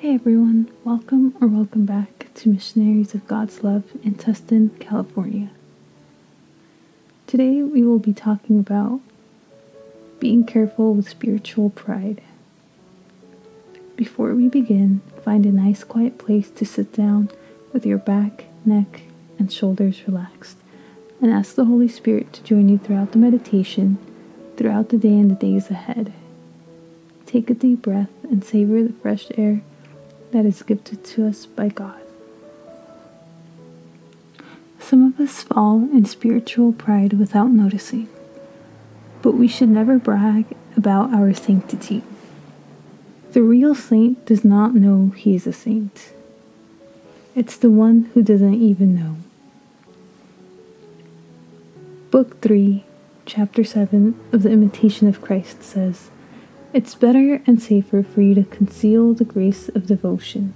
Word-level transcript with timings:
Hey 0.00 0.14
everyone, 0.14 0.70
welcome 0.84 1.34
or 1.40 1.48
welcome 1.48 1.84
back 1.84 2.28
to 2.34 2.48
Missionaries 2.48 3.14
of 3.14 3.26
God's 3.26 3.64
Love 3.64 3.82
in 4.04 4.14
Tustin, 4.14 4.78
California. 4.78 5.50
Today 7.26 7.62
we 7.64 7.82
will 7.82 7.98
be 7.98 8.12
talking 8.12 8.60
about 8.60 9.00
being 10.20 10.46
careful 10.46 10.94
with 10.94 11.08
spiritual 11.08 11.70
pride. 11.70 12.22
Before 13.96 14.36
we 14.36 14.46
begin, 14.46 15.00
find 15.24 15.44
a 15.44 15.50
nice 15.50 15.82
quiet 15.82 16.16
place 16.16 16.48
to 16.48 16.64
sit 16.64 16.92
down 16.92 17.30
with 17.72 17.84
your 17.84 17.98
back, 17.98 18.44
neck, 18.64 19.02
and 19.36 19.52
shoulders 19.52 20.06
relaxed, 20.06 20.58
and 21.20 21.32
ask 21.32 21.56
the 21.56 21.64
Holy 21.64 21.88
Spirit 21.88 22.32
to 22.34 22.44
join 22.44 22.68
you 22.68 22.78
throughout 22.78 23.10
the 23.10 23.18
meditation, 23.18 23.98
throughout 24.56 24.90
the 24.90 24.96
day 24.96 25.18
and 25.18 25.28
the 25.28 25.34
days 25.34 25.70
ahead. 25.70 26.12
Take 27.26 27.50
a 27.50 27.54
deep 27.54 27.82
breath 27.82 28.12
and 28.22 28.44
savor 28.44 28.84
the 28.84 28.92
fresh 28.92 29.26
air 29.36 29.62
that 30.32 30.44
is 30.44 30.62
gifted 30.62 31.04
to 31.04 31.26
us 31.26 31.46
by 31.46 31.68
God. 31.68 32.00
Some 34.80 35.06
of 35.06 35.20
us 35.20 35.42
fall 35.42 35.82
in 35.92 36.04
spiritual 36.04 36.72
pride 36.72 37.14
without 37.14 37.50
noticing, 37.50 38.08
but 39.22 39.32
we 39.32 39.48
should 39.48 39.68
never 39.68 39.98
brag 39.98 40.46
about 40.76 41.12
our 41.12 41.34
sanctity. 41.34 42.02
The 43.32 43.42
real 43.42 43.74
saint 43.74 44.24
does 44.24 44.44
not 44.44 44.74
know 44.74 45.12
he 45.14 45.34
is 45.34 45.46
a 45.46 45.52
saint. 45.52 46.12
It's 47.34 47.56
the 47.56 47.70
one 47.70 48.10
who 48.14 48.22
doesn't 48.22 48.54
even 48.54 48.94
know. 48.94 49.16
Book 52.10 52.40
3, 52.40 52.84
Chapter 53.26 53.62
7 53.64 54.18
of 54.32 54.42
The 54.42 54.50
Imitation 54.50 55.06
of 55.06 55.20
Christ 55.20 55.62
says, 55.62 56.10
It's 56.74 56.94
better 56.94 57.40
and 57.46 57.62
safer 57.62 58.02
for 58.02 58.20
you 58.20 58.34
to 58.34 58.44
conceal 58.44 59.14
the 59.14 59.24
grace 59.24 59.70
of 59.70 59.86
devotion, 59.86 60.52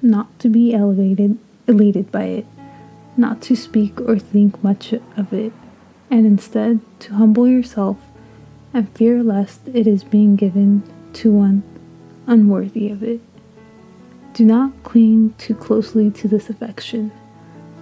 not 0.00 0.38
to 0.38 0.48
be 0.48 0.72
elevated, 0.72 1.36
elated 1.66 2.12
by 2.12 2.24
it, 2.24 2.46
not 3.16 3.42
to 3.42 3.56
speak 3.56 4.00
or 4.00 4.20
think 4.20 4.62
much 4.62 4.92
of 4.92 5.32
it, 5.32 5.52
and 6.08 6.26
instead 6.26 6.78
to 7.00 7.14
humble 7.14 7.48
yourself 7.48 7.98
and 8.72 8.88
fear 8.90 9.20
lest 9.20 9.66
it 9.74 9.88
is 9.88 10.04
being 10.04 10.36
given 10.36 10.84
to 11.14 11.32
one 11.32 11.64
unworthy 12.28 12.88
of 12.88 13.02
it. 13.02 13.20
Do 14.34 14.44
not 14.44 14.84
cling 14.84 15.34
too 15.38 15.56
closely 15.56 16.10
to 16.12 16.28
this 16.28 16.50
affection, 16.50 17.10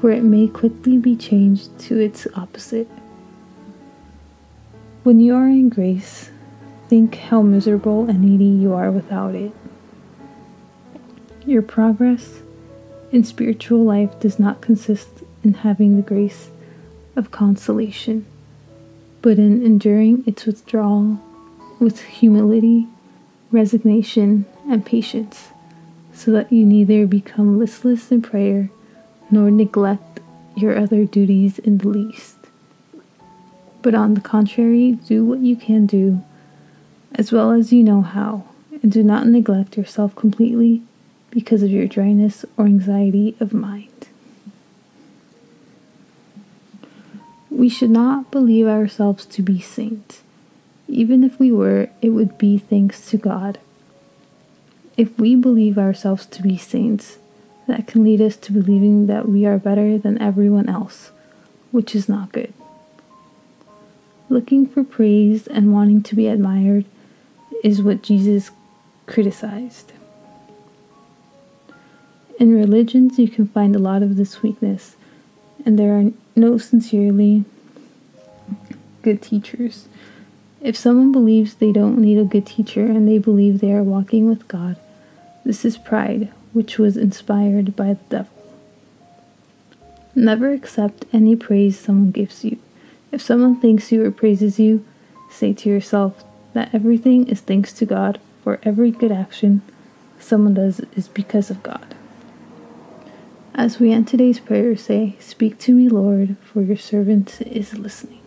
for 0.01 0.11
it 0.11 0.25
may 0.25 0.49
quickly 0.49 0.97
be 0.97 1.15
changed 1.15 1.79
to 1.81 1.99
its 1.99 2.27
opposite. 2.35 2.89
When 5.03 5.21
you 5.21 5.35
are 5.35 5.47
in 5.47 5.69
grace, 5.69 6.31
think 6.91 7.15
how 7.15 7.41
miserable 7.41 8.11
and 8.11 8.21
needy 8.21 8.45
you 8.45 8.75
are 8.75 8.91
without 8.91 9.33
it. 9.37 9.53
Your 11.47 11.63
progress 11.63 12.41
in 13.13 13.23
spiritual 13.23 13.85
life 13.85 14.19
does 14.19 14.41
not 14.41 14.61
consist 14.61 15.23
in 15.45 15.55
having 15.55 15.95
the 15.95 16.03
grace 16.03 16.51
of 17.15 17.31
consolation, 17.31 18.27
but 19.23 19.39
in 19.39 19.65
enduring 19.65 20.25
its 20.27 20.47
withdrawal 20.47 21.21
with 21.79 22.03
humility, 22.03 22.89
resignation, 23.53 24.45
and 24.69 24.85
patience, 24.85 25.51
so 26.13 26.33
that 26.33 26.53
you 26.53 26.67
neither 26.67 27.07
become 27.07 27.57
listless 27.57 28.11
in 28.11 28.21
prayer 28.21 28.69
nor 29.31 29.49
neglect 29.49 30.19
your 30.57 30.77
other 30.77 31.05
duties 31.05 31.61
in 31.61 31.79
the 31.79 31.89
least. 31.89 32.37
But 33.81 33.95
on 33.95 34.15
the 34.15 34.21
contrary, 34.21 34.99
do 35.07 35.25
what 35.25 35.39
you 35.39 35.55
can 35.55 35.87
do, 35.87 36.25
as 37.21 37.31
well 37.31 37.53
as 37.53 37.71
you 37.71 37.83
know 37.83 38.01
how, 38.01 38.43
and 38.83 38.91
do 38.91 39.03
not 39.03 39.27
neglect 39.27 39.77
yourself 39.77 40.17
completely 40.17 40.81
because 41.31 41.63
of 41.63 41.69
your 41.69 41.87
dryness 41.87 42.47
or 42.57 42.65
anxiety 42.65 43.37
of 43.39 43.53
mind. 43.53 44.09
We 47.51 47.69
should 47.69 47.91
not 47.91 48.31
believe 48.31 48.67
ourselves 48.67 49.27
to 49.27 49.43
be 49.43 49.61
saints. 49.61 50.23
Even 50.89 51.23
if 51.23 51.39
we 51.39 51.53
were, 51.53 51.91
it 52.01 52.09
would 52.09 52.39
be 52.39 52.57
thanks 52.57 53.11
to 53.11 53.19
God. 53.19 53.59
If 54.97 55.19
we 55.19 55.37
believe 55.37 55.77
ourselves 55.77 56.25
to 56.25 56.43
be 56.43 56.57
saints, 56.57 57.19
that 57.69 57.87
can 57.87 58.03
lead 58.03 58.23
us 58.23 58.37
to 58.37 58.53
believing 58.53 59.09
that 59.09 59.29
we 59.29 59.45
are 59.45 59.59
better 59.59 59.99
than 59.99 60.17
everyone 60.23 60.71
else, 60.71 61.11
which 61.71 61.95
is 61.95 62.09
not 62.09 62.33
good. 62.33 62.55
Looking 64.31 64.67
for 64.67 64.83
praise 64.83 65.47
and 65.47 65.75
wanting 65.75 66.03
to 66.05 66.17
be 66.17 66.27
admired 66.27 66.87
is 67.63 67.83
what 67.83 68.03
Jesus 68.03 68.51
criticized. 69.07 69.93
In 72.39 72.55
religions, 72.55 73.19
you 73.19 73.29
can 73.29 73.49
find 73.49 73.77
a 73.77 73.81
lot 73.81 74.03
of 74.03 74.17
this 74.17 74.43
weakness, 74.43 74.97
and 75.67 75.79
there 75.79 75.99
are 75.99 76.11
no 76.35 76.57
sincerely 76.57 77.45
good 79.03 79.21
teachers. 79.21 79.89
If 80.61 80.77
someone 80.77 81.13
believes 81.13 81.55
they 81.55 81.73
don't 81.73 81.99
need 81.99 82.19
a 82.19 82.25
good 82.25 82.47
teacher 82.47 82.85
and 82.85 83.09
they 83.09 83.19
believe 83.19 83.61
they 83.61 83.73
are 83.73 83.83
walking 83.83 84.29
with 84.29 84.49
God, 84.49 84.77
this 85.45 85.65
is 85.65 85.79
pride, 85.79 86.31
which 86.53 86.79
was 86.79 86.97
inspired 86.97 87.77
by 87.77 87.95
the 87.95 88.05
devil. 88.09 88.33
Never 90.15 90.53
accept 90.53 91.07
any 91.13 91.37
praise 91.37 91.79
someone 91.79 92.11
gives 92.11 92.45
you. 92.45 92.59
If 93.13 93.23
someone 93.23 93.61
thanks 93.61 93.91
you 93.91 94.05
or 94.05 94.11
praises 94.11 94.59
you, 94.59 94.85
say 95.31 95.53
to 95.55 95.69
yourself 95.69 96.25
that 96.53 96.75
everything 96.75 97.29
is 97.29 97.41
thanks 97.41 97.73
to 97.75 97.87
God, 97.87 98.21
for 98.43 98.59
every 98.63 98.91
good 98.91 99.13
action 99.13 99.63
someone 100.19 100.55
does 100.55 100.81
is 100.97 101.09
because 101.09 101.51
of 101.51 101.63
God. 101.63 101.95
As 103.55 103.79
we 103.79 103.93
end 103.93 104.09
today's 104.09 104.41
prayer, 104.41 104.77
say, 104.77 105.17
Speak 105.19 105.59
to 105.61 105.75
me, 105.75 105.89
Lord, 105.89 106.37
for 106.43 106.63
your 106.63 106.77
servant 106.77 107.41
is 107.43 107.77
listening. 107.77 108.21